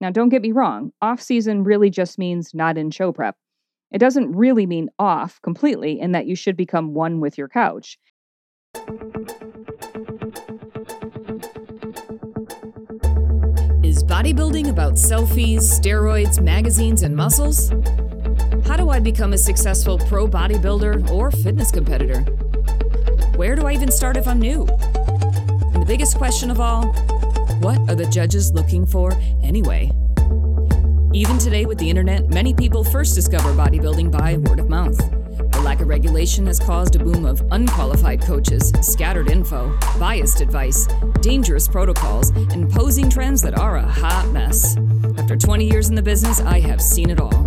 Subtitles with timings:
[0.00, 3.36] Now, don't get me wrong, off season really just means not in show prep.
[3.90, 7.98] It doesn't really mean off completely in that you should become one with your couch.
[13.82, 17.70] Is bodybuilding about selfies, steroids, magazines, and muscles?
[18.66, 22.20] How do I become a successful pro bodybuilder or fitness competitor?
[23.36, 24.64] Where do I even start if I'm new?
[24.64, 26.94] And the biggest question of all
[27.60, 29.12] what are the judges looking for
[29.42, 29.90] anyway?
[31.12, 34.96] Even today, with the internet, many people first discover bodybuilding by word of mouth.
[35.52, 40.86] The lack of regulation has caused a boom of unqualified coaches, scattered info, biased advice,
[41.20, 44.76] dangerous protocols, and posing trends that are a hot mess.
[45.16, 47.44] After 20 years in the business, I have seen it all.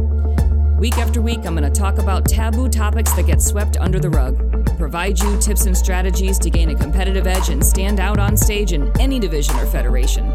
[0.78, 4.10] Week after week, I'm going to talk about taboo topics that get swept under the
[4.10, 4.51] rug
[4.82, 8.74] provide you tips and strategies to gain a competitive edge and stand out on stage
[8.74, 10.26] in any division or federation.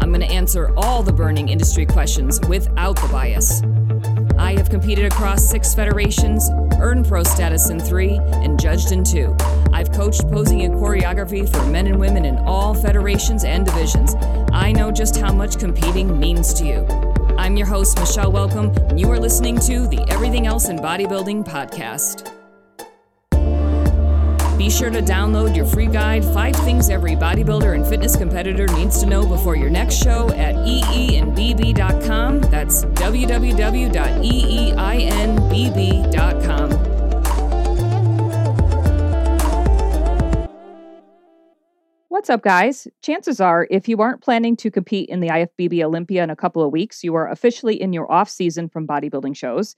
[0.00, 3.62] I'm going to answer all the burning industry questions without the bias.
[4.38, 6.48] I have competed across six federations,
[6.80, 9.36] earned pro status in three, and judged in two.
[9.70, 14.14] I've coached posing and choreography for men and women in all federations and divisions.
[14.50, 16.86] I know just how much competing means to you.
[17.36, 21.46] I'm your host, Michelle Welcome, and you are listening to the Everything Else in Bodybuilding
[21.46, 22.39] podcast.
[24.60, 29.00] Be sure to download your free guide, Five Things Every Bodybuilder and Fitness Competitor Needs
[29.00, 32.40] to Know Before Your Next Show at eeinbb.com.
[32.42, 33.90] That's www.eeinbb.com.
[42.08, 42.86] What's up, guys?
[43.00, 46.62] Chances are, if you aren't planning to compete in the IFBB Olympia in a couple
[46.62, 49.74] of weeks, you are officially in your off season from bodybuilding shows.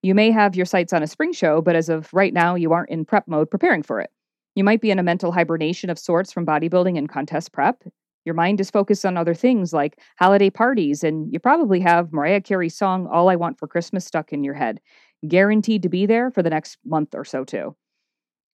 [0.00, 2.72] You may have your sights on a spring show, but as of right now, you
[2.72, 4.10] aren't in prep mode preparing for it.
[4.54, 7.82] You might be in a mental hibernation of sorts from bodybuilding and contest prep.
[8.24, 12.40] Your mind is focused on other things like holiday parties, and you probably have Mariah
[12.40, 14.80] Carey's song All I Want for Christmas stuck in your head,
[15.26, 17.74] guaranteed to be there for the next month or so, too.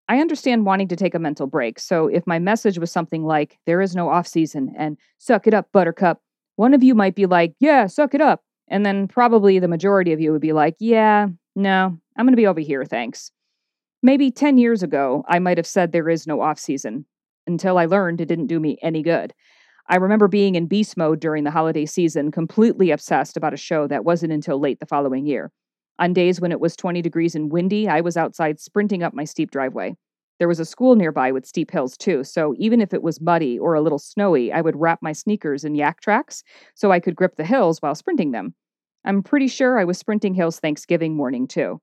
[0.07, 3.57] I understand wanting to take a mental break, so if my message was something like,
[3.65, 6.21] there is no off season and suck it up, buttercup,
[6.55, 8.43] one of you might be like, yeah, suck it up.
[8.69, 12.37] And then probably the majority of you would be like, yeah, no, I'm going to
[12.37, 13.31] be over here, thanks.
[14.03, 17.05] Maybe 10 years ago, I might have said there is no off season
[17.45, 19.33] until I learned it didn't do me any good.
[19.89, 23.87] I remember being in beast mode during the holiday season, completely obsessed about a show
[23.87, 25.51] that wasn't until late the following year.
[25.99, 29.25] On days when it was 20 degrees and windy, I was outside sprinting up my
[29.25, 29.95] steep driveway.
[30.39, 33.57] There was a school nearby with steep hills too, so even if it was muddy
[33.57, 36.43] or a little snowy, I would wrap my sneakers in Yaktrax
[36.75, 38.53] so I could grip the hills while sprinting them.
[39.05, 41.81] I'm pretty sure I was sprinting hills Thanksgiving morning too.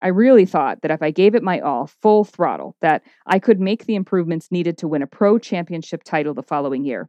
[0.00, 3.60] I really thought that if I gave it my all, full throttle, that I could
[3.60, 7.08] make the improvements needed to win a pro championship title the following year.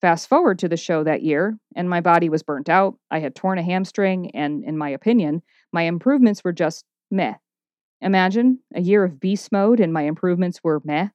[0.00, 2.98] Fast forward to the show that year, and my body was burnt out.
[3.10, 7.34] I had torn a hamstring, and in my opinion, my improvements were just meh.
[8.00, 11.08] Imagine a year of beast mode and my improvements were meh.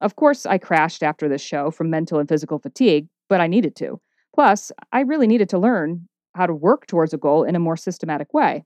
[0.00, 3.76] Of course, I crashed after this show from mental and physical fatigue, but I needed
[3.76, 4.00] to.
[4.34, 7.76] Plus, I really needed to learn how to work towards a goal in a more
[7.76, 8.64] systematic way.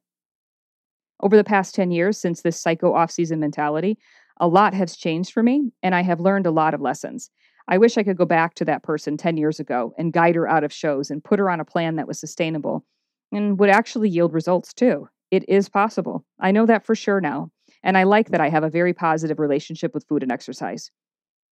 [1.23, 3.99] Over the past 10 years, since this psycho off season mentality,
[4.39, 7.31] a lot has changed for me, and I have learned a lot of lessons.
[7.69, 10.49] I wish I could go back to that person 10 years ago and guide her
[10.49, 12.85] out of shows and put her on a plan that was sustainable
[13.33, 15.09] and would actually yield results too.
[15.31, 16.25] It is possible.
[16.41, 17.51] I know that for sure now,
[17.83, 20.91] and I like that I have a very positive relationship with food and exercise.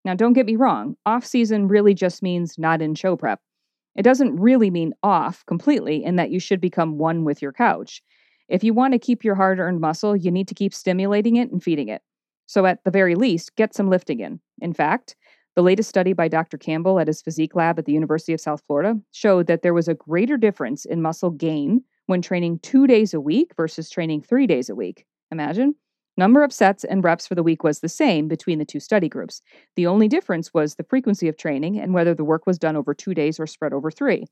[0.04, 3.40] Now, don't get me wrong, off season really just means not in show prep.
[3.94, 8.02] It doesn't really mean off completely in that you should become one with your couch.
[8.48, 11.50] If you want to keep your hard earned muscle, you need to keep stimulating it
[11.50, 12.02] and feeding it.
[12.46, 14.40] So, at the very least, get some lifting in.
[14.60, 15.16] In fact,
[15.54, 16.56] the latest study by Dr.
[16.56, 19.88] Campbell at his physique lab at the University of South Florida showed that there was
[19.88, 24.46] a greater difference in muscle gain when training two days a week versus training three
[24.46, 25.04] days a week.
[25.30, 25.74] Imagine.
[26.16, 29.08] Number of sets and reps for the week was the same between the two study
[29.08, 29.40] groups.
[29.76, 32.94] The only difference was the frequency of training and whether the work was done over
[32.94, 34.26] two days or spread over three.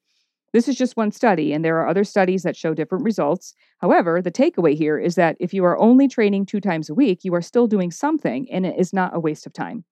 [0.53, 3.55] This is just one study, and there are other studies that show different results.
[3.79, 7.25] However, the takeaway here is that if you are only training two times a week,
[7.25, 9.85] you are still doing something, and it is not a waste of time.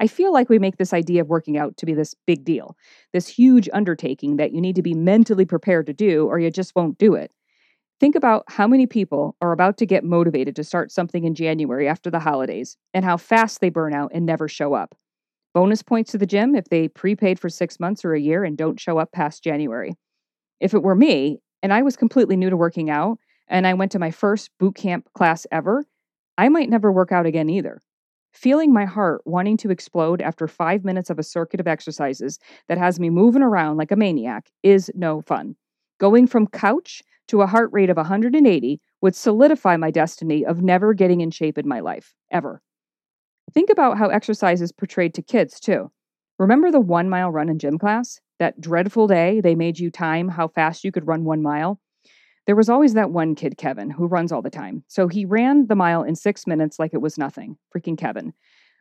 [0.00, 2.76] I feel like we make this idea of working out to be this big deal,
[3.12, 6.76] this huge undertaking that you need to be mentally prepared to do, or you just
[6.76, 7.32] won't do it.
[8.00, 11.88] Think about how many people are about to get motivated to start something in January
[11.88, 14.94] after the holidays, and how fast they burn out and never show up.
[15.54, 18.56] Bonus points to the gym if they prepaid for six months or a year and
[18.56, 19.94] don't show up past January.
[20.60, 23.18] If it were me, and I was completely new to working out,
[23.48, 25.84] and I went to my first boot camp class ever,
[26.36, 27.80] I might never work out again either.
[28.32, 32.78] Feeling my heart wanting to explode after five minutes of a circuit of exercises that
[32.78, 35.56] has me moving around like a maniac is no fun.
[35.98, 40.94] Going from couch to a heart rate of 180 would solidify my destiny of never
[40.94, 42.62] getting in shape in my life, ever.
[43.52, 45.90] Think about how exercise is portrayed to kids, too.
[46.38, 48.20] Remember the one mile run in gym class?
[48.38, 51.80] That dreadful day they made you time how fast you could run one mile?
[52.46, 54.84] There was always that one kid, Kevin, who runs all the time.
[54.88, 57.58] So he ran the mile in six minutes like it was nothing.
[57.74, 58.32] Freaking Kevin.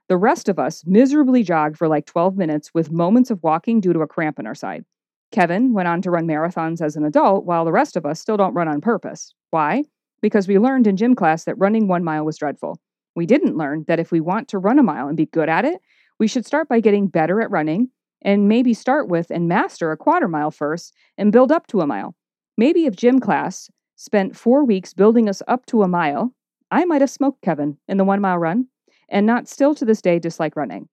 [0.08, 3.92] The rest of us miserably jogged for like 12 minutes with moments of walking due
[3.92, 4.86] to a cramp in our side.
[5.31, 8.38] Kevin went on to run marathons as an adult, while the rest of us still
[8.38, 9.34] don't run on purpose.
[9.50, 9.84] Why?
[10.22, 12.80] Because we learned in gym class that running one mile was dreadful.
[13.18, 15.66] We didn't learn that if we want to run a mile and be good at
[15.66, 15.81] it,
[16.19, 17.90] we should start by getting better at running
[18.22, 21.88] and maybe start with and master a quarter mile first and build up to a
[21.88, 22.14] mile.
[22.60, 26.31] Maybe if gym class spent four weeks building us up to a mile,
[26.69, 28.68] I might have smoked Kevin in the one mile run
[29.10, 30.88] and not still to this day dislike running.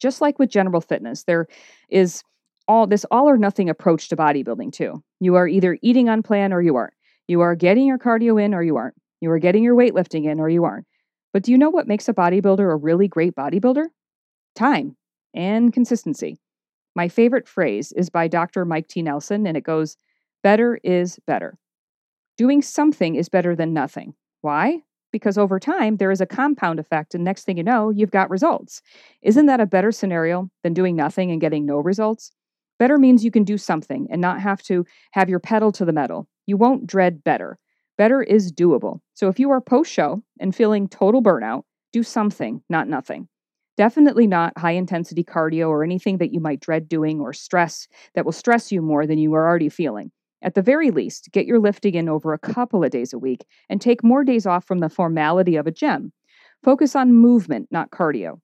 [0.00, 1.46] Just like with general fitness, there
[1.88, 2.24] is
[2.66, 5.04] all this all or nothing approach to bodybuilding too.
[5.20, 6.94] You are either eating on plan or you aren't.
[7.28, 8.96] You are getting your cardio in or you aren't.
[9.20, 10.84] You are getting your weightlifting in or you aren't.
[11.32, 13.86] But do you know what makes a bodybuilder a really great bodybuilder?
[14.54, 14.96] Time
[15.34, 16.38] and consistency.
[16.94, 18.64] My favorite phrase is by Dr.
[18.64, 19.02] Mike T.
[19.02, 19.96] Nelson, and it goes,
[20.42, 21.58] Better is better.
[22.36, 24.14] Doing something is better than nothing.
[24.40, 24.82] Why?
[25.12, 28.30] Because over time, there is a compound effect, and next thing you know, you've got
[28.30, 28.82] results.
[29.22, 32.32] Isn't that a better scenario than doing nothing and getting no results?
[32.78, 35.92] Better means you can do something and not have to have your pedal to the
[35.92, 36.28] metal.
[36.46, 37.58] You won't dread better.
[38.02, 38.98] Better is doable.
[39.14, 41.62] So if you are post show and feeling total burnout,
[41.92, 43.28] do something, not nothing.
[43.76, 48.24] Definitely not high intensity cardio or anything that you might dread doing or stress that
[48.24, 50.10] will stress you more than you are already feeling.
[50.42, 53.44] At the very least, get your lifting in over a couple of days a week
[53.70, 56.12] and take more days off from the formality of a gym.
[56.64, 58.40] Focus on movement, not cardio.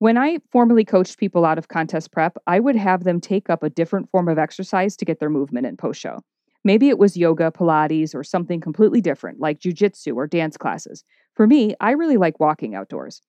[0.00, 3.62] When I formally coached people out of contest prep, I would have them take up
[3.62, 6.24] a different form of exercise to get their movement in post show.
[6.68, 11.02] Maybe it was yoga, Pilates, or something completely different, like jujitsu or dance classes.
[11.32, 13.22] For me, I really like walking outdoors.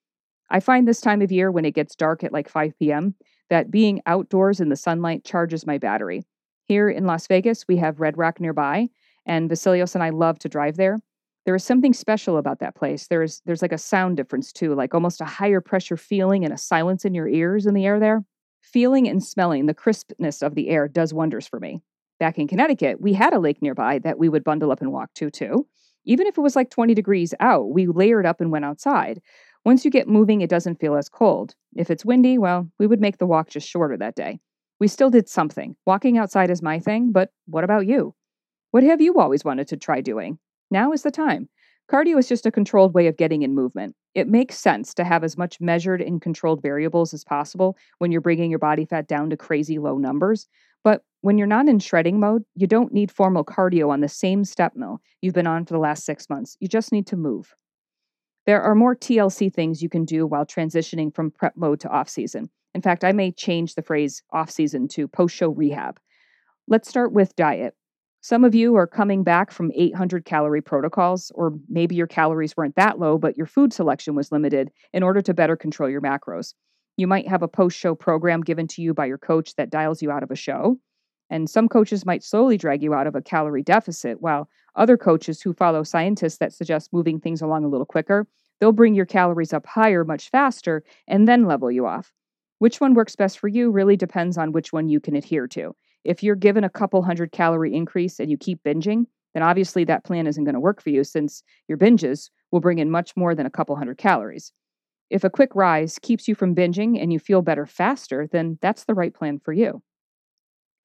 [0.50, 3.16] I find this time of year when it gets dark at like 5 p.m.
[3.50, 6.24] that being outdoors in the sunlight charges my battery.
[6.66, 8.90] Here in Las Vegas, we have Red Rock nearby,
[9.26, 11.00] and Vasilios and I love to drive there.
[11.46, 13.08] There is something special about that place.
[13.08, 16.58] There's there's like a sound difference too, like almost a higher pressure feeling and a
[16.58, 18.26] silence in your ears in the air there.
[18.60, 21.80] Feeling and smelling the crispness of the air does wonders for me.
[22.20, 25.14] Back in Connecticut, we had a lake nearby that we would bundle up and walk
[25.16, 25.68] to too.
[26.06, 29.22] Even if it was like 20 degrees out, we layered up and went outside.
[29.66, 31.56] Once you get moving, it doesn't feel as cold.
[31.76, 34.40] If it's windy, well, we would make the walk just shorter that day.
[34.80, 35.76] We still did something.
[35.86, 38.16] Walking outside is my thing, but what about you?
[38.72, 40.40] What have you always wanted to try doing?
[40.72, 41.50] Now is the time.
[41.90, 43.96] Cardio is just a controlled way of getting in movement.
[44.14, 48.22] It makes sense to have as much measured and controlled variables as possible when you're
[48.22, 50.48] bringing your body fat down to crazy low numbers.
[50.84, 54.46] But when you're not in shredding mode, you don't need formal cardio on the same
[54.46, 56.56] step mill you've been on for the last six months.
[56.60, 57.54] You just need to move.
[58.46, 62.10] There are more TLC things you can do while transitioning from prep mode to off
[62.10, 62.50] season.
[62.74, 66.00] In fact, I may change the phrase off season to post show rehab.
[66.68, 67.76] Let's start with diet.
[68.22, 72.76] Some of you are coming back from 800 calorie protocols, or maybe your calories weren't
[72.76, 76.54] that low, but your food selection was limited in order to better control your macros.
[77.00, 80.02] You might have a post show program given to you by your coach that dials
[80.02, 80.78] you out of a show.
[81.30, 85.42] And some coaches might slowly drag you out of a calorie deficit, while other coaches
[85.42, 88.28] who follow scientists that suggest moving things along a little quicker,
[88.60, 92.12] they'll bring your calories up higher much faster and then level you off.
[92.58, 95.74] Which one works best for you really depends on which one you can adhere to.
[96.04, 100.04] If you're given a couple hundred calorie increase and you keep binging, then obviously that
[100.04, 103.36] plan isn't going to work for you since your binges will bring in much more
[103.36, 104.52] than a couple hundred calories.
[105.10, 108.86] If a quick rise keeps you from binging and you feel better faster, then that's
[108.86, 109.82] the right plan for you.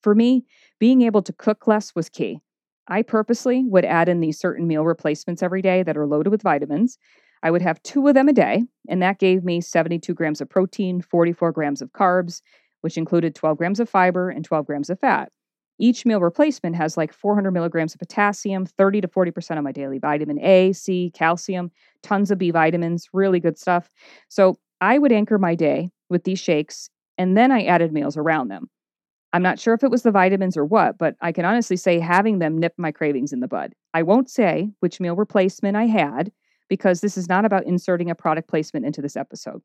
[0.03, 0.45] For me,
[0.79, 2.41] being able to cook less was key.
[2.89, 6.43] I purposely would add in these certain meal replacements every day that are loaded with
[6.43, 6.99] vitamins
[7.45, 10.49] I would have two of them a day, and that gave me 72 grams of
[10.49, 12.41] protein, 44 grams of carbs,
[12.81, 15.31] which included 12 grams of fiber and 12 grams of fat.
[15.79, 19.99] Each meal replacement has like 400 milligrams of potassium, 30 to 40% of my daily
[19.99, 21.71] vitamin A, C, calcium,
[22.03, 23.91] tons of B vitamins, really good stuff.
[24.29, 28.49] So I would anchor my day with these shakes, and then I added meals around
[28.49, 28.69] them.
[29.33, 31.99] I'm not sure if it was the vitamins or what, but I can honestly say
[31.99, 33.75] having them nipped my cravings in the bud.
[33.93, 36.31] I won't say which meal replacement I had
[36.69, 39.61] because this is not about inserting a product placement into this episode.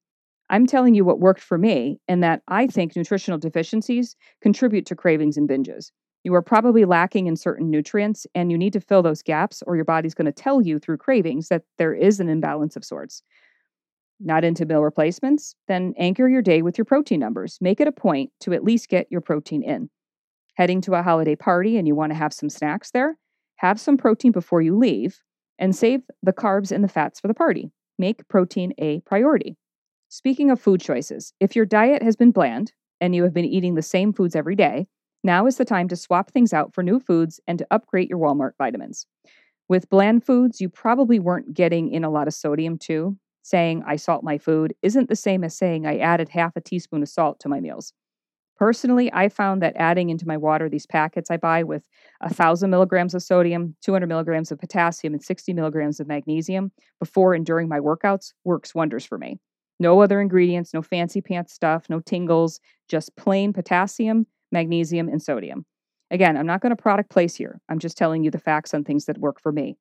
[0.49, 4.95] I'm telling you what worked for me, and that I think nutritional deficiencies contribute to
[4.95, 5.91] cravings and binges.
[6.23, 9.75] You are probably lacking in certain nutrients, and you need to fill those gaps, or
[9.75, 13.23] your body's going to tell you through cravings that there is an imbalance of sorts.
[14.19, 15.55] Not into meal replacements?
[15.67, 17.57] Then anchor your day with your protein numbers.
[17.61, 19.89] Make it a point to at least get your protein in.
[20.55, 23.17] Heading to a holiday party and you want to have some snacks there?
[23.57, 25.21] Have some protein before you leave
[25.57, 27.71] and save the carbs and the fats for the party.
[27.97, 29.55] Make protein a priority.
[30.11, 33.75] Speaking of food choices, if your diet has been bland and you have been eating
[33.75, 34.87] the same foods every day,
[35.23, 38.17] now is the time to swap things out for new foods and to upgrade your
[38.17, 39.05] Walmart vitamins.
[39.67, 43.97] With bland foods, you probably weren't getting in a lot of sodium too, saying I
[43.97, 47.39] salt my food isn't the same as saying I added half a teaspoon of salt
[47.41, 47.93] to my meals.
[48.57, 51.83] Personally, I found that adding into my water these packets I buy with
[52.21, 57.45] 1,000 milligrams of sodium, 200 milligrams of potassium, and 60 milligrams of magnesium before and
[57.45, 59.39] during my workouts works wonders for me.
[59.79, 65.65] No other ingredients, no fancy pants stuff, no tingles, just plain potassium, magnesium, and sodium.
[66.11, 67.61] Again, I'm not going to product place here.
[67.69, 69.77] I'm just telling you the facts on things that work for me.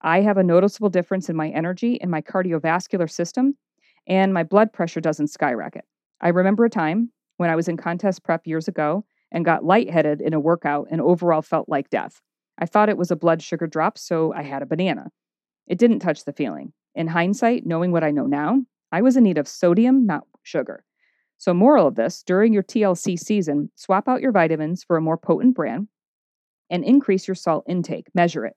[0.00, 3.56] I have a noticeable difference in my energy and my cardiovascular system,
[4.06, 5.84] and my blood pressure doesn't skyrocket.
[6.20, 10.20] I remember a time when I was in contest prep years ago and got lightheaded
[10.20, 12.20] in a workout and overall felt like death.
[12.58, 15.08] I thought it was a blood sugar drop, so I had a banana.
[15.66, 16.72] It didn't touch the feeling.
[16.94, 18.62] In hindsight, knowing what I know now,
[18.92, 20.84] I was in need of sodium, not sugar.
[21.38, 25.16] So, moral of this during your TLC season, swap out your vitamins for a more
[25.16, 25.88] potent brand
[26.70, 28.06] and increase your salt intake.
[28.14, 28.54] Measure it.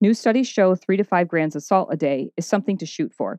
[0.00, 3.12] New studies show three to five grams of salt a day is something to shoot
[3.12, 3.38] for.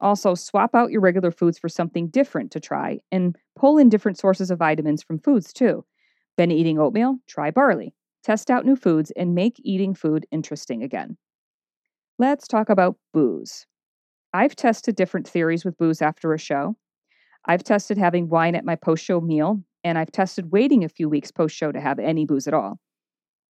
[0.00, 4.18] Also, swap out your regular foods for something different to try and pull in different
[4.18, 5.84] sources of vitamins from foods too.
[6.36, 7.18] Been eating oatmeal?
[7.26, 7.94] Try barley.
[8.22, 11.16] Test out new foods and make eating food interesting again.
[12.18, 13.66] Let's talk about booze.
[14.36, 16.76] I've tested different theories with booze after a show.
[17.46, 21.08] I've tested having wine at my post show meal, and I've tested waiting a few
[21.08, 22.78] weeks post show to have any booze at all.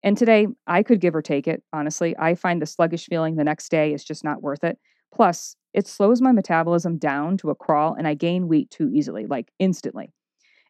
[0.02, 2.14] And today, I could give or take it, honestly.
[2.18, 4.76] I find the sluggish feeling the next day is just not worth it.
[5.10, 9.24] Plus, it slows my metabolism down to a crawl and I gain weight too easily,
[9.24, 10.12] like instantly.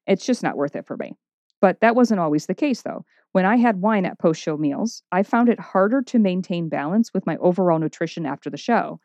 [0.07, 1.15] It's just not worth it for me.
[1.61, 3.05] But that wasn't always the case, though.
[3.33, 7.13] When I had wine at post show meals, I found it harder to maintain balance
[7.13, 9.01] with my overall nutrition after the show.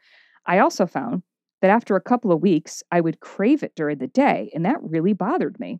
[0.46, 1.24] I also found
[1.62, 4.82] that after a couple of weeks, I would crave it during the day, and that
[4.82, 5.80] really bothered me.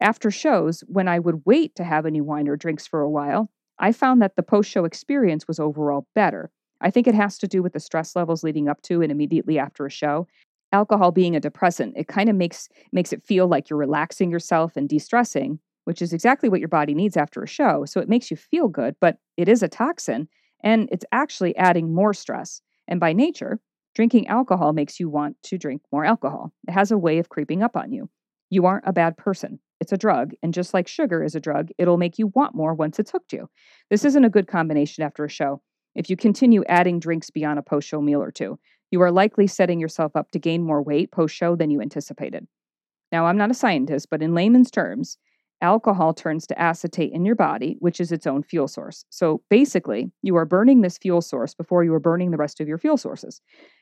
[0.00, 3.50] After shows, when I would wait to have any wine or drinks for a while,
[3.78, 6.50] I found that the post show experience was overall better.
[6.80, 9.58] I think it has to do with the stress levels leading up to and immediately
[9.58, 10.26] after a show.
[10.72, 14.76] Alcohol being a depressant, it kind of makes makes it feel like you're relaxing yourself
[14.76, 17.84] and de-stressing, which is exactly what your body needs after a show.
[17.84, 20.28] So it makes you feel good, but it is a toxin
[20.64, 22.62] and it's actually adding more stress.
[22.88, 23.60] And by nature,
[23.94, 26.52] drinking alcohol makes you want to drink more alcohol.
[26.66, 28.08] It has a way of creeping up on you.
[28.50, 29.60] You aren't a bad person.
[29.80, 32.74] It's a drug, and just like sugar is a drug, it'll make you want more
[32.74, 33.48] once it's hooked you.
[33.90, 35.60] This isn't a good combination after a show.
[35.94, 38.58] If you continue adding drinks beyond a post show meal or two,
[38.90, 42.46] you are likely setting yourself up to gain more weight post show than you anticipated.
[43.10, 45.18] Now, I'm not a scientist, but in layman's terms,
[45.62, 49.04] alcohol turns to acetate in your body, which is its own fuel source.
[49.08, 52.68] So basically, you are burning this fuel source before you are burning the rest of
[52.68, 53.40] your fuel sources.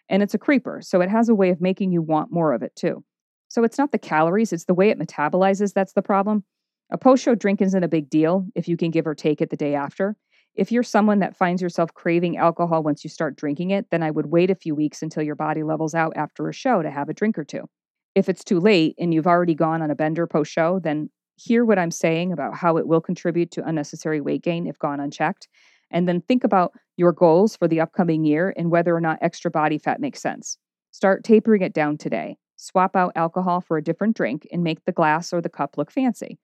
[0.08, 2.62] And it's a creeper, so it has a way of making you want more of
[2.62, 3.02] it too.
[3.48, 6.44] So it's not the calories, it's the way it metabolizes that's the problem.
[6.92, 9.50] A post show drink isn't a big deal if you can give or take it
[9.50, 10.16] the day after.
[10.54, 14.10] If you're someone that finds yourself craving alcohol once you start drinking it, then I
[14.10, 17.08] would wait a few weeks until your body levels out after a show to have
[17.08, 17.68] a drink or two.
[18.14, 21.64] If it's too late and you've already gone on a bender post show, then hear
[21.64, 25.48] what I'm saying about how it will contribute to unnecessary weight gain if gone unchecked.
[25.90, 29.50] And then think about your goals for the upcoming year and whether or not extra
[29.50, 30.58] body fat makes sense.
[30.90, 32.36] Start tapering it down today.
[32.56, 35.90] Swap out alcohol for a different drink and make the glass or the cup look
[35.90, 36.38] fancy.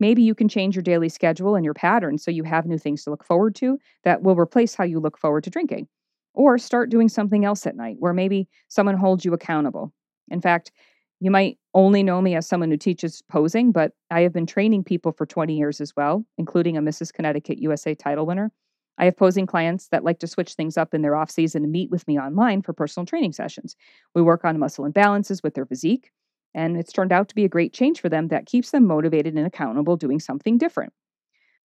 [0.00, 3.04] Maybe you can change your daily schedule and your pattern so you have new things
[3.04, 5.86] to look forward to that will replace how you look forward to drinking.
[6.32, 9.92] Or start doing something else at night where maybe someone holds you accountable.
[10.30, 10.72] In fact,
[11.20, 14.84] you might only know me as someone who teaches posing, but I have been training
[14.84, 17.12] people for 20 years as well, including a Mrs.
[17.12, 18.50] Connecticut USA title winner.
[18.98, 21.72] I have posing clients that like to switch things up in their off season and
[21.72, 23.76] meet with me online for personal training sessions.
[24.14, 26.10] We work on muscle imbalances with their physique,
[26.54, 29.34] and it's turned out to be a great change for them that keeps them motivated
[29.34, 30.92] and accountable doing something different.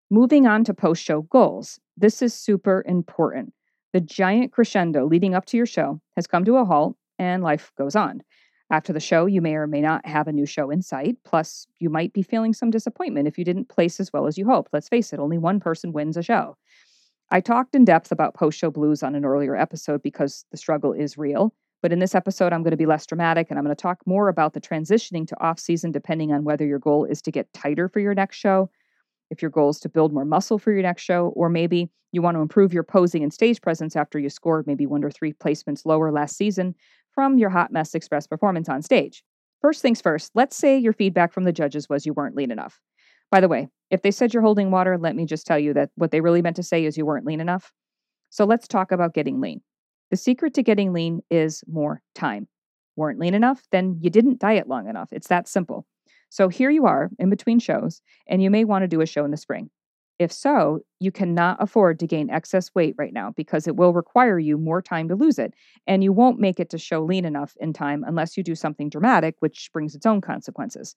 [0.10, 1.80] Moving on to post show goals.
[1.96, 3.54] This is super important.
[3.94, 7.72] The giant crescendo leading up to your show has come to a halt and life
[7.78, 8.24] goes on.
[8.72, 11.18] After the show, you may or may not have a new show in sight.
[11.26, 14.46] Plus, you might be feeling some disappointment if you didn't place as well as you
[14.46, 14.72] hoped.
[14.72, 16.56] Let's face it, only one person wins a show.
[17.30, 20.94] I talked in depth about post show blues on an earlier episode because the struggle
[20.94, 21.54] is real.
[21.82, 24.00] But in this episode, I'm going to be less dramatic and I'm going to talk
[24.06, 27.52] more about the transitioning to off season depending on whether your goal is to get
[27.52, 28.70] tighter for your next show,
[29.30, 32.22] if your goal is to build more muscle for your next show, or maybe you
[32.22, 35.34] want to improve your posing and stage presence after you scored maybe one or three
[35.34, 36.76] placements lower last season
[37.14, 39.24] from your hot mess express performance on stage.
[39.62, 42.80] First things first, let's say your feedback from the judges was you weren't lean enough.
[43.30, 45.90] By the way, if they said you're holding water, let me just tell you that
[45.96, 47.72] what they really meant to say is you weren't lean enough.
[48.30, 49.62] So let's talk about getting lean.
[50.10, 52.48] The secret to getting lean is more time.
[52.96, 53.64] Weren't lean enough?
[53.72, 55.10] Then you didn't diet long enough.
[55.12, 55.86] It's that simple.
[56.30, 59.26] So here you are in between shows, and you may want to do a show
[59.26, 59.70] in the spring.
[60.22, 64.38] If so, you cannot afford to gain excess weight right now because it will require
[64.38, 65.56] you more time to lose it,
[65.88, 68.88] and you won't make it to show lean enough in time unless you do something
[68.88, 70.96] dramatic, which brings its own consequences.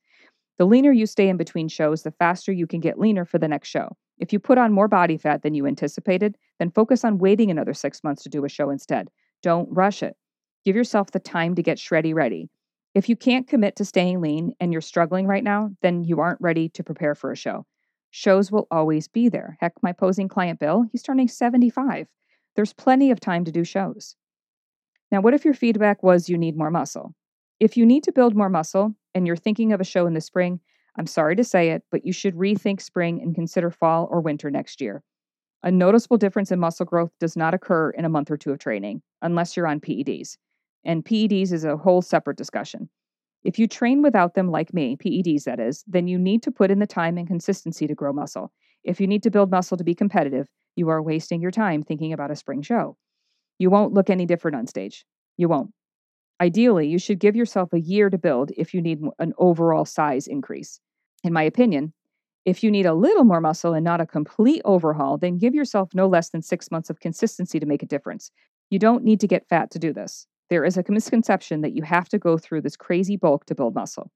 [0.58, 3.48] The leaner you stay in between shows, the faster you can get leaner for the
[3.48, 3.96] next show.
[4.18, 7.72] If you put on more body fat than you anticipated, then focus on waiting another
[7.72, 9.08] six months to do a show instead.
[9.42, 10.18] Don't rush it.
[10.66, 12.50] Give yourself the time to get shreddy ready.
[12.94, 16.42] If you can't commit to staying lean and you're struggling right now, then you aren't
[16.42, 17.64] ready to prepare for a show.
[18.16, 19.58] Shows will always be there.
[19.58, 22.06] Heck, my posing client Bill, he's turning 75.
[22.54, 24.14] There's plenty of time to do shows.
[25.10, 27.16] Now, what if your feedback was you need more muscle?
[27.58, 30.20] If you need to build more muscle and you're thinking of a show in the
[30.20, 30.60] spring,
[30.96, 34.48] I'm sorry to say it, but you should rethink spring and consider fall or winter
[34.48, 35.02] next year.
[35.64, 38.60] A noticeable difference in muscle growth does not occur in a month or two of
[38.60, 40.36] training, unless you're on PEDs.
[40.84, 42.88] And PEDs is a whole separate discussion.
[43.44, 46.70] If you train without them, like me, PEDs that is, then you need to put
[46.70, 48.50] in the time and consistency to grow muscle.
[48.82, 52.12] If you need to build muscle to be competitive, you are wasting your time thinking
[52.12, 52.96] about a spring show.
[53.58, 55.04] You won't look any different on stage.
[55.36, 55.70] You won't.
[56.40, 60.26] Ideally, you should give yourself a year to build if you need an overall size
[60.26, 60.80] increase.
[61.22, 61.92] In my opinion,
[62.44, 65.90] if you need a little more muscle and not a complete overhaul, then give yourself
[65.94, 68.30] no less than six months of consistency to make a difference.
[68.68, 70.26] You don't need to get fat to do this.
[70.50, 73.74] There is a misconception that you have to go through this crazy bulk to build
[73.74, 74.10] muscle.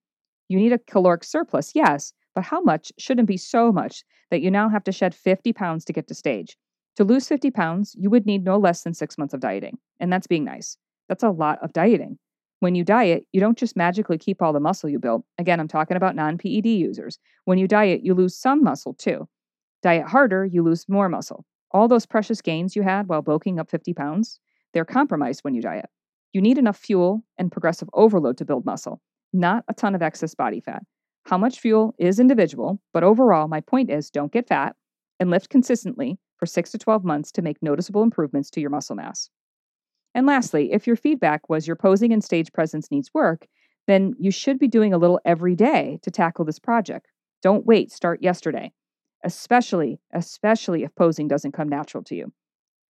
[0.49, 4.51] You need a caloric surplus, yes, but how much shouldn't be so much that you
[4.51, 6.57] now have to shed 50 pounds to get to stage.
[6.97, 10.13] To lose 50 pounds, you would need no less than six months of dieting, and
[10.13, 10.77] that's being nice.
[11.09, 12.19] That's a lot of dieting.
[12.61, 15.25] When you diet, you don't just magically keep all the muscle you built.
[15.39, 17.19] Again, I'm talking about non PED users.
[17.45, 19.29] When you diet, you lose some muscle too.
[19.83, 21.45] Diet harder, you lose more muscle.
[21.71, 24.41] All those precious gains you had while bulking up 50 pounds,
[24.75, 25.89] they're compromised when you diet.
[26.33, 29.01] You need enough fuel and progressive overload to build muscle,
[29.33, 30.83] not a ton of excess body fat.
[31.25, 34.77] How much fuel is individual, but overall, my point is don't get fat
[35.21, 38.97] and lift consistently for 6 to 12 months to make noticeable improvements to your muscle
[38.97, 39.31] mass.
[40.15, 43.47] And lastly, if your feedback was your posing and stage presence needs work,
[43.87, 47.09] then you should be doing a little every day to tackle this project.
[47.43, 48.73] Don't wait, start yesterday.
[49.25, 52.33] Especially, especially if posing doesn't come natural to you.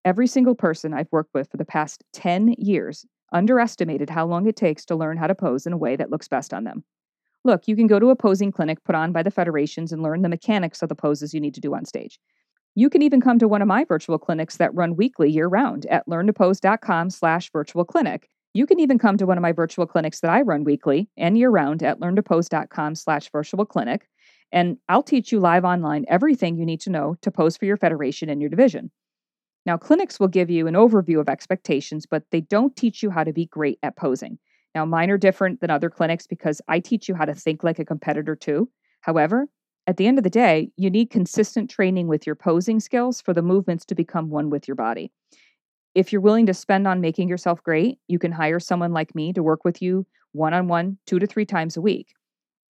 [0.03, 4.55] Every single person I've worked with for the past 10 years underestimated how long it
[4.55, 6.83] takes to learn how to pose in a way that looks best on them.
[7.43, 10.21] Look, you can go to a posing clinic put on by the federations and learn
[10.21, 12.19] the mechanics of the poses you need to do on stage.
[12.75, 15.85] You can even come to one of my virtual clinics that run weekly year round
[15.87, 18.29] at learntopose.com slash virtual clinic.
[18.53, 21.37] You can even come to one of my virtual clinics that I run weekly and
[21.37, 24.07] year round at learntopose.com slash virtual clinic.
[24.51, 27.77] And I'll teach you live online everything you need to know to pose for your
[27.77, 28.91] federation and your division.
[29.67, 33.25] Now, clinics will give you an overview of expectations, but they don't teach you how
[33.25, 34.39] to be great at posing.
[34.73, 37.77] Now, mine are different than other clinics because I teach you how to think like
[37.77, 38.69] a competitor too.
[39.01, 39.49] However,
[39.85, 43.33] at the end of the day, you need consistent training with your posing skills for
[43.33, 45.11] the movements to become one with your body.
[45.93, 49.33] If you're willing to spend on making yourself great, you can hire someone like me
[49.33, 52.13] to work with you one on one, two to three times a week.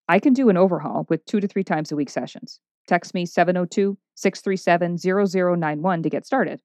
[0.09, 2.59] I can do an overhaul with two to three times a week sessions.
[2.87, 6.59] Text me 702 637 0091 to get started.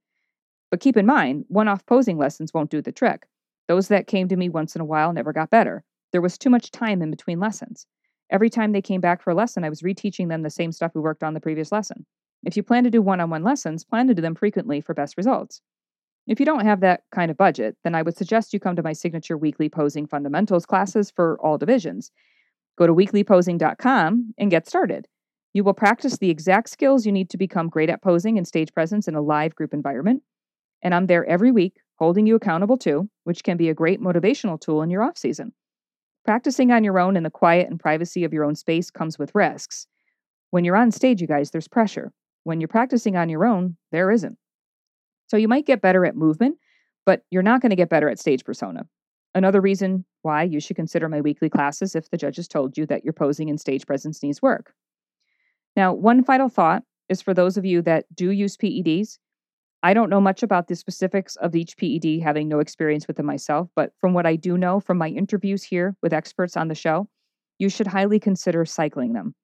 [0.72, 3.26] But keep in mind, one off posing lessons won't do the trick.
[3.68, 5.84] Those that came to me once in a while never got better.
[6.12, 7.86] There was too much time in between lessons.
[8.30, 10.92] Every time they came back for a lesson, I was reteaching them the same stuff
[10.94, 12.06] we worked on the previous lesson.
[12.42, 14.94] If you plan to do one on one lessons, plan to do them frequently for
[14.94, 15.60] best results.
[16.26, 18.82] If you don't have that kind of budget, then I would suggest you come to
[18.82, 22.10] my signature weekly posing fundamentals classes for all divisions.
[22.78, 25.06] Go to weeklyposing.com and get started.
[25.52, 28.72] You will practice the exact skills you need to become great at posing and stage
[28.72, 30.22] presence in a live group environment.
[30.82, 34.60] And I'm there every week, holding you accountable too, which can be a great motivational
[34.60, 35.52] tool in your off season.
[36.24, 39.34] Practicing on your own in the quiet and privacy of your own space comes with
[39.34, 39.86] risks.
[40.50, 42.12] When you're on stage, you guys, there's pressure.
[42.44, 44.36] When you're practicing on your own, there isn't.
[45.28, 46.58] So you might get better at movement,
[47.06, 48.86] but you're not going to get better at stage persona.
[49.34, 53.04] Another reason why you should consider my weekly classes if the judges told you that
[53.04, 54.74] your posing and stage presence needs work.
[55.74, 59.18] Now, one final thought is for those of you that do use PEDs,
[59.84, 63.26] I don't know much about the specifics of each PED, having no experience with them
[63.26, 66.74] myself, but from what I do know from my interviews here with experts on the
[66.74, 67.08] show,
[67.58, 69.34] you should highly consider cycling them.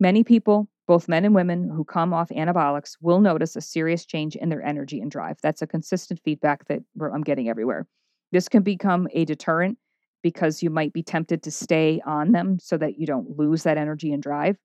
[0.00, 4.34] Many people, both men and women who come off anabolics, will notice a serious change
[4.34, 5.36] in their energy and drive.
[5.42, 7.86] That's a consistent feedback that I'm getting everywhere.
[8.32, 9.78] This can become a deterrent
[10.22, 13.78] because you might be tempted to stay on them so that you don't lose that
[13.78, 14.56] energy and drive.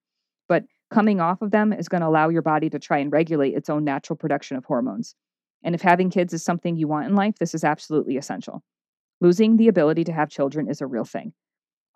[0.89, 3.69] Coming off of them is going to allow your body to try and regulate its
[3.69, 5.15] own natural production of hormones.
[5.63, 8.63] And if having kids is something you want in life, this is absolutely essential.
[9.19, 11.33] Losing the ability to have children is a real thing.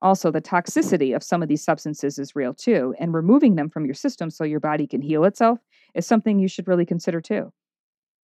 [0.01, 3.85] Also, the toxicity of some of these substances is real too, and removing them from
[3.85, 5.59] your system so your body can heal itself
[5.93, 7.53] is something you should really consider too.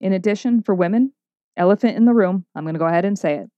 [0.01, 1.13] In addition, for women,
[1.55, 3.49] elephant in the room, I'm going to go ahead and say it.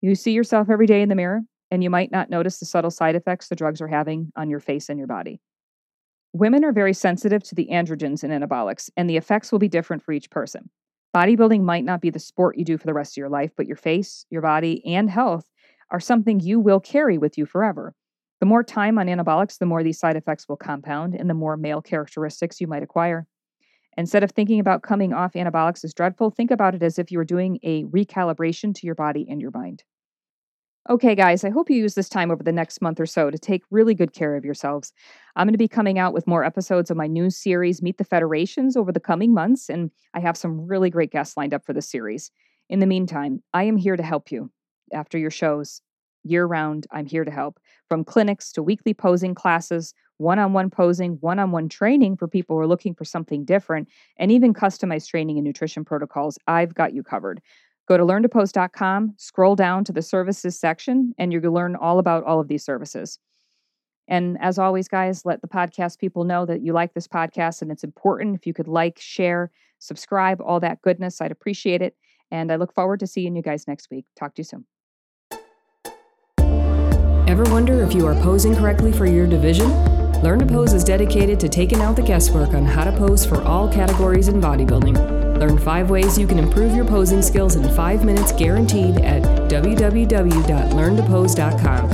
[0.00, 2.90] You see yourself every day in the mirror, and you might not notice the subtle
[2.90, 5.40] side effects the drugs are having on your face and your body.
[6.34, 10.02] Women are very sensitive to the androgens and anabolics, and the effects will be different
[10.02, 10.70] for each person.
[11.14, 13.66] Bodybuilding might not be the sport you do for the rest of your life, but
[13.66, 15.44] your face, your body, and health
[15.90, 17.94] are something you will carry with you forever.
[18.40, 21.58] The more time on anabolics, the more these side effects will compound and the more
[21.58, 23.26] male characteristics you might acquire.
[23.98, 27.18] Instead of thinking about coming off anabolics as dreadful, think about it as if you
[27.18, 29.84] were doing a recalibration to your body and your mind.
[30.90, 33.38] Okay, guys, I hope you use this time over the next month or so to
[33.38, 34.92] take really good care of yourselves.
[35.36, 38.04] I'm going to be coming out with more episodes of my new series, Meet the
[38.04, 41.72] Federations, over the coming months, and I have some really great guests lined up for
[41.72, 42.32] this series.
[42.68, 44.50] In the meantime, I am here to help you
[44.92, 45.82] after your shows.
[46.24, 47.60] Year round, I'm here to help.
[47.88, 52.26] From clinics to weekly posing classes, one on one posing, one on one training for
[52.26, 56.74] people who are looking for something different, and even customized training and nutrition protocols, I've
[56.74, 57.40] got you covered.
[57.88, 62.40] Go to learntopose.com, scroll down to the services section, and to learn all about all
[62.40, 63.18] of these services.
[64.08, 67.70] And as always, guys, let the podcast people know that you like this podcast and
[67.70, 68.36] it's important.
[68.36, 71.96] If you could like, share, subscribe, all that goodness, I'd appreciate it.
[72.30, 74.06] And I look forward to seeing you guys next week.
[74.16, 74.64] Talk to you soon.
[77.28, 79.70] Ever wonder if you are posing correctly for your division?
[80.22, 83.42] Learn to Pose is dedicated to taking out the guesswork on how to pose for
[83.42, 85.21] all categories in bodybuilding.
[85.42, 91.90] Learn five ways you can improve your posing skills in five minutes guaranteed at www.learntopose.com.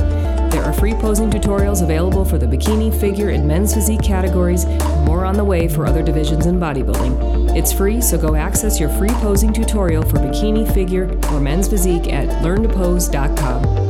[0.50, 4.66] There are free posing tutorials available for the bikini, figure, and men's physique categories,
[5.06, 7.56] more on the way for other divisions in bodybuilding.
[7.56, 12.12] It's free, so go access your free posing tutorial for bikini, figure, or men's physique
[12.12, 13.87] at learntopose.com.